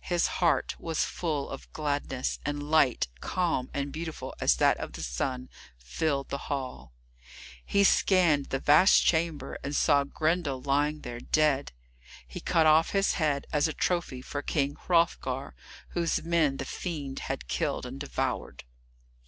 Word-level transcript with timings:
His 0.00 0.26
heart 0.42 0.74
was 0.80 1.04
full 1.04 1.48
of 1.48 1.72
gladness, 1.72 2.40
and 2.44 2.60
light, 2.60 3.06
calm 3.20 3.70
and 3.72 3.92
beautiful 3.92 4.34
as 4.40 4.56
that 4.56 4.76
of 4.78 4.94
the 4.94 5.02
sun, 5.04 5.48
filled 5.78 6.28
the 6.28 6.48
hall. 6.50 6.92
He 7.64 7.84
scanned 7.84 8.46
the 8.46 8.58
vast 8.58 9.04
chamber, 9.06 9.56
and 9.62 9.76
saw 9.76 10.02
Grendel 10.02 10.60
lying 10.60 11.02
there 11.02 11.20
dead. 11.20 11.70
He 12.26 12.40
cut 12.40 12.66
off 12.66 12.90
his 12.90 13.12
head 13.12 13.46
as 13.52 13.68
a 13.68 13.72
trophy 13.72 14.22
for 14.22 14.42
King 14.42 14.74
Hrothgar, 14.74 15.54
whose 15.90 16.24
men 16.24 16.56
the 16.56 16.64
fiend 16.64 17.20
had 17.30 17.46
killed 17.46 17.86
and 17.86 18.00
devoured. 18.00 18.64